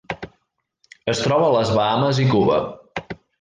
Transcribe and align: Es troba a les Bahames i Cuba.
Es 1.13 1.21
troba 1.25 1.49
a 1.49 1.53
les 1.57 1.75
Bahames 1.81 2.23
i 2.25 2.27
Cuba. 2.33 2.59